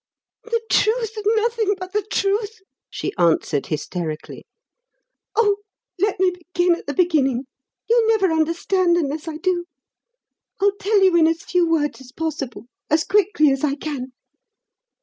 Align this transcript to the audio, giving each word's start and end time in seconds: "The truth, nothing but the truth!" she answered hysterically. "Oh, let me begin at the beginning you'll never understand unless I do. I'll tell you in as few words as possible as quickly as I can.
"The 0.45 0.59
truth, 0.71 1.11
nothing 1.35 1.75
but 1.79 1.93
the 1.93 2.01
truth!" 2.01 2.61
she 2.89 3.13
answered 3.19 3.67
hysterically. 3.67 4.47
"Oh, 5.35 5.57
let 5.99 6.19
me 6.19 6.31
begin 6.31 6.73
at 6.73 6.87
the 6.87 6.93
beginning 6.95 7.43
you'll 7.87 8.07
never 8.07 8.31
understand 8.31 8.97
unless 8.97 9.27
I 9.27 9.37
do. 9.37 9.65
I'll 10.59 10.75
tell 10.79 11.03
you 11.03 11.15
in 11.17 11.27
as 11.27 11.43
few 11.43 11.69
words 11.69 12.01
as 12.01 12.11
possible 12.11 12.65
as 12.89 13.03
quickly 13.03 13.51
as 13.51 13.63
I 13.63 13.75
can. 13.75 14.11